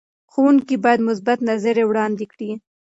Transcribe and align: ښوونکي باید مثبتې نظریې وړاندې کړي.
ښوونکي 0.31 0.75
باید 0.83 1.05
مثبتې 1.09 1.43
نظریې 1.49 1.83
وړاندې 1.87 2.25
کړي. 2.31 2.51